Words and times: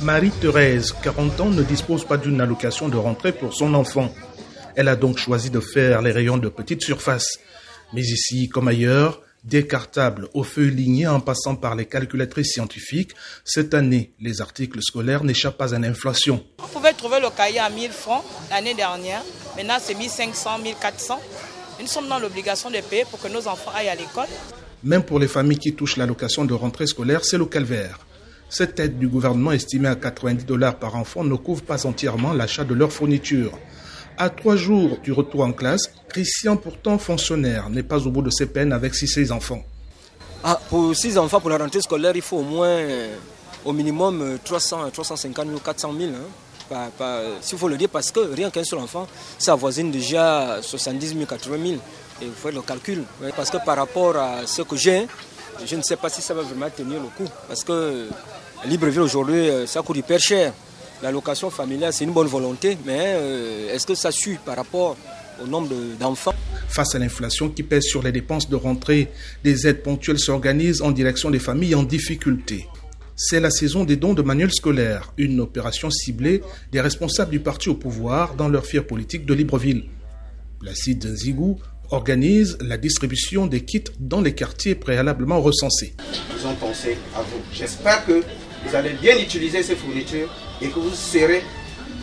Marie-Thérèse, 0.00 0.94
40 1.02 1.40
ans, 1.40 1.50
ne 1.50 1.62
dispose 1.64 2.04
pas 2.04 2.16
d'une 2.16 2.40
allocation 2.40 2.88
de 2.88 2.96
rentrée 2.96 3.32
pour 3.32 3.52
son 3.52 3.74
enfant. 3.74 4.14
Elle 4.76 4.86
a 4.88 4.94
donc 4.94 5.18
choisi 5.18 5.50
de 5.50 5.58
faire 5.58 6.02
les 6.02 6.12
rayons 6.12 6.36
de 6.36 6.48
petite 6.48 6.82
surface. 6.82 7.38
Mais 7.92 8.02
ici, 8.02 8.48
comme 8.48 8.68
ailleurs, 8.68 9.20
décartables 9.42 10.28
au 10.34 10.44
feu 10.44 10.66
ligné 10.66 11.08
en 11.08 11.18
passant 11.18 11.56
par 11.56 11.74
les 11.74 11.86
calculatrices 11.86 12.52
scientifiques, 12.52 13.12
cette 13.44 13.74
année, 13.74 14.12
les 14.20 14.40
articles 14.40 14.80
scolaires 14.82 15.24
n'échappent 15.24 15.58
pas 15.58 15.74
à 15.74 15.78
l'inflation. 15.80 16.44
On 16.62 16.68
pouvait 16.68 16.92
trouver 16.92 17.18
le 17.18 17.30
cahier 17.30 17.58
à 17.58 17.68
1000 17.68 17.90
francs 17.90 18.24
l'année 18.50 18.74
dernière. 18.74 19.24
Maintenant, 19.56 19.78
c'est 19.80 19.94
1500, 19.94 20.58
1400. 20.60 21.20
Nous 21.80 21.86
sommes 21.88 22.08
dans 22.08 22.20
l'obligation 22.20 22.70
de 22.70 22.80
payer 22.80 23.04
pour 23.10 23.20
que 23.20 23.28
nos 23.28 23.48
enfants 23.48 23.72
aillent 23.74 23.88
à 23.88 23.96
l'école. 23.96 24.28
Même 24.84 25.02
pour 25.02 25.18
les 25.18 25.28
familles 25.28 25.58
qui 25.58 25.74
touchent 25.74 25.96
l'allocation 25.96 26.44
de 26.44 26.54
rentrée 26.54 26.86
scolaire, 26.86 27.24
c'est 27.24 27.38
le 27.38 27.46
calvaire. 27.46 27.98
Cette 28.50 28.80
aide 28.80 28.98
du 28.98 29.08
gouvernement 29.08 29.52
estimée 29.52 29.88
à 29.88 29.94
90 29.94 30.44
dollars 30.46 30.76
par 30.76 30.96
enfant 30.96 31.22
ne 31.22 31.34
couvre 31.34 31.62
pas 31.62 31.86
entièrement 31.86 32.32
l'achat 32.32 32.64
de 32.64 32.74
leurs 32.74 32.92
fournitures. 32.92 33.52
À 34.16 34.30
trois 34.30 34.56
jours 34.56 34.98
du 35.02 35.12
retour 35.12 35.42
en 35.42 35.52
classe, 35.52 35.92
Christian, 36.08 36.56
pourtant 36.56 36.98
fonctionnaire, 36.98 37.68
n'est 37.70 37.82
pas 37.82 38.06
au 38.06 38.10
bout 38.10 38.22
de 38.22 38.30
ses 38.30 38.46
peines 38.46 38.72
avec 38.72 38.94
ses 38.94 39.30
enfants. 39.30 39.62
Ah, 40.42 40.58
pour 40.70 40.96
six 40.96 41.18
enfants, 41.18 41.40
pour 41.40 41.50
la 41.50 41.58
rentrée 41.58 41.82
scolaire, 41.82 42.12
il 42.14 42.22
faut 42.22 42.38
au 42.38 42.42
moins, 42.42 42.68
euh, 42.68 43.14
au 43.64 43.72
minimum, 43.72 44.38
300, 44.42 44.90
350 44.92 45.46
000, 45.46 45.58
400 45.60 45.92
000. 45.98 46.12
S'il 47.40 47.58
faut 47.58 47.68
le 47.68 47.76
dire, 47.76 47.88
parce 47.88 48.10
que 48.10 48.20
rien 48.20 48.50
qu'un 48.50 48.64
seul 48.64 48.78
enfant, 48.78 49.06
ça 49.38 49.52
avoisine 49.52 49.90
déjà 49.90 50.58
70 50.62 51.08
000, 51.08 51.26
80 51.26 51.56
000. 51.66 51.80
Et 52.22 52.26
vous 52.26 52.32
faites 52.34 52.54
le 52.54 52.62
calcul. 52.62 53.04
Parce 53.36 53.50
que 53.50 53.58
par 53.64 53.76
rapport 53.76 54.16
à 54.16 54.46
ce 54.46 54.62
que 54.62 54.76
j'ai, 54.76 55.06
je 55.64 55.76
ne 55.76 55.82
sais 55.82 55.96
pas 55.96 56.08
si 56.08 56.22
ça 56.22 56.34
va 56.34 56.42
vraiment 56.42 56.68
tenir 56.70 57.00
le 57.00 57.08
coup. 57.08 57.30
Parce 57.46 57.64
que 57.64 58.06
Libreville 58.66 59.00
aujourd'hui, 59.00 59.48
euh, 59.50 59.66
ça 59.66 59.82
coûte 59.82 59.96
hyper 59.96 60.18
cher. 60.18 60.52
La 61.02 61.12
location 61.12 61.48
familiale, 61.50 61.92
c'est 61.92 62.04
une 62.04 62.12
bonne 62.12 62.26
volonté, 62.26 62.76
mais 62.84 63.14
euh, 63.14 63.74
est-ce 63.74 63.86
que 63.86 63.94
ça 63.94 64.10
suit 64.10 64.36
par 64.44 64.56
rapport 64.56 64.96
au 65.42 65.46
nombre 65.46 65.68
d'enfants? 65.98 66.34
Face 66.68 66.94
à 66.94 66.98
l'inflation 66.98 67.48
qui 67.48 67.62
pèse 67.62 67.84
sur 67.84 68.02
les 68.02 68.10
dépenses 68.10 68.48
de 68.48 68.56
rentrée, 68.56 69.08
des 69.44 69.68
aides 69.68 69.82
ponctuelles 69.82 70.18
s'organisent 70.18 70.82
en 70.82 70.90
direction 70.90 71.30
des 71.30 71.38
familles 71.38 71.76
en 71.76 71.84
difficulté. 71.84 72.66
C'est 73.14 73.40
la 73.40 73.50
saison 73.50 73.84
des 73.84 73.96
dons 73.96 74.14
de 74.14 74.22
manuels 74.22 74.52
scolaires, 74.52 75.12
une 75.16 75.40
opération 75.40 75.90
ciblée 75.90 76.42
des 76.72 76.80
responsables 76.80 77.30
du 77.30 77.40
parti 77.40 77.68
au 77.68 77.74
pouvoir 77.74 78.34
dans 78.34 78.48
leur 78.48 78.64
fière 78.64 78.86
politique 78.86 79.24
de 79.24 79.34
Libreville. 79.34 79.84
Placide 80.60 81.14
Zigou 81.14 81.58
organise 81.90 82.58
la 82.60 82.76
distribution 82.76 83.46
des 83.46 83.64
kits 83.64 83.84
dans 83.98 84.20
les 84.20 84.34
quartiers 84.34 84.74
préalablement 84.74 85.40
recensés. 85.40 85.94
Nous 86.34 86.46
avons 86.46 86.56
pensé 86.56 86.96
à 87.14 87.22
vous. 87.22 87.40
J'espère 87.52 88.04
que 88.04 88.22
vous 88.64 88.74
allez 88.74 88.92
bien 89.00 89.18
utiliser 89.18 89.62
ces 89.62 89.76
fournitures 89.76 90.28
et 90.60 90.68
que 90.68 90.78
vous 90.78 90.94
serez 90.94 91.42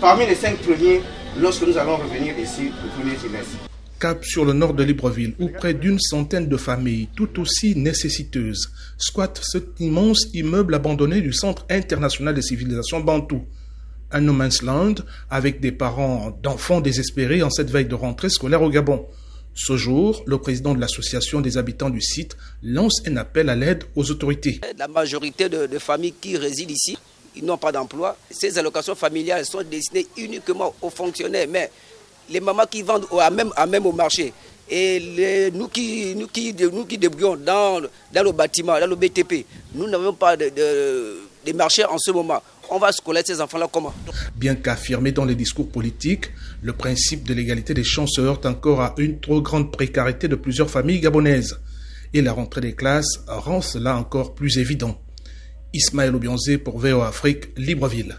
parmi 0.00 0.26
les 0.26 0.34
cinq 0.34 0.56
premiers 0.58 1.00
lorsque 1.38 1.66
nous 1.66 1.76
allons 1.78 1.96
revenir 1.96 2.38
ici 2.38 2.70
au 2.84 3.00
premier 3.00 3.16
trimestre. 3.16 3.56
Cap 3.98 4.24
sur 4.24 4.46
le 4.46 4.54
nord 4.54 4.72
de 4.72 4.82
Libreville, 4.82 5.34
où 5.38 5.48
près 5.48 5.74
d'une 5.74 6.00
centaine 6.00 6.48
de 6.48 6.56
familles, 6.56 7.08
tout 7.14 7.38
aussi 7.38 7.76
nécessiteuses, 7.76 8.70
squattent 8.96 9.42
cet 9.42 9.78
immense 9.78 10.28
immeuble 10.32 10.74
abandonné 10.74 11.20
du 11.20 11.34
Centre 11.34 11.66
international 11.68 12.34
des 12.34 12.40
civilisations 12.42 13.00
Bantou. 13.00 13.44
Un 14.10 14.22
no 14.22 14.32
man's 14.32 14.62
land 14.62 14.94
avec 15.28 15.60
des 15.60 15.70
parents 15.70 16.36
d'enfants 16.42 16.80
désespérés 16.80 17.42
en 17.42 17.50
cette 17.50 17.70
veille 17.70 17.84
de 17.84 17.94
rentrée 17.94 18.30
scolaire 18.30 18.62
au 18.62 18.70
Gabon. 18.70 19.06
Ce 19.54 19.76
jour, 19.76 20.22
le 20.26 20.38
président 20.38 20.74
de 20.74 20.80
l'association 20.80 21.40
des 21.40 21.58
habitants 21.58 21.90
du 21.90 22.00
site 22.00 22.36
lance 22.62 23.02
un 23.06 23.16
appel 23.16 23.48
à 23.48 23.56
l'aide 23.56 23.84
aux 23.96 24.10
autorités. 24.10 24.60
La 24.78 24.88
majorité 24.88 25.48
de, 25.48 25.78
familles 25.78 26.14
qui 26.20 26.36
résident 26.36 26.72
ici, 26.72 26.96
ils 27.36 27.44
n'ont 27.44 27.58
pas 27.58 27.72
d'emploi. 27.72 28.16
Ces 28.30 28.58
allocations 28.58 28.94
familiales 28.94 29.44
sont 29.44 29.62
destinées 29.62 30.06
uniquement 30.16 30.74
aux 30.80 30.90
fonctionnaires, 30.90 31.46
mais 31.48 31.70
les 32.30 32.40
mamans 32.40 32.66
qui 32.70 32.82
vendent 32.82 33.06
à 33.18 33.30
même, 33.30 33.86
au 33.86 33.92
marché, 33.92 34.32
et 34.70 35.50
nous 35.52 35.66
qui 35.68 36.14
nous 36.14 36.28
qui 36.28 36.54
nous 36.54 36.84
qui 36.84 36.96
débrouillons 36.96 37.36
dans, 37.36 37.80
le 37.80 38.32
bâtiment, 38.32 38.78
dans 38.78 38.86
le 38.86 38.94
BTP, 38.94 39.44
nous 39.74 39.88
n'avons 39.88 40.12
pas 40.12 40.36
de, 40.36 41.18
marché 41.54 41.84
en 41.84 41.98
ce 41.98 42.12
moment. 42.12 42.40
Bien 44.36 44.54
qu'affirmé 44.54 45.12
dans 45.12 45.24
les 45.24 45.34
discours 45.34 45.68
politiques, 45.68 46.30
le 46.62 46.72
principe 46.72 47.24
de 47.24 47.34
l'égalité 47.34 47.74
des 47.74 47.84
chances 47.84 48.12
se 48.14 48.20
heurte 48.20 48.46
encore 48.46 48.80
à 48.80 48.94
une 48.96 49.18
trop 49.18 49.42
grande 49.42 49.72
précarité 49.72 50.28
de 50.28 50.36
plusieurs 50.36 50.70
familles 50.70 51.00
gabonaises. 51.00 51.58
Et 52.14 52.22
la 52.22 52.32
rentrée 52.32 52.60
des 52.60 52.74
classes 52.74 53.24
rend 53.26 53.60
cela 53.60 53.96
encore 53.96 54.34
plus 54.34 54.58
évident. 54.58 55.00
Ismaël 55.72 56.14
Obionzé 56.14 56.58
pour 56.58 56.78
VO 56.78 57.00
Afrique, 57.02 57.56
Libreville. 57.56 58.16